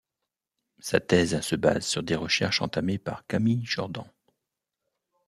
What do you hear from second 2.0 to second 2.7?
des recherches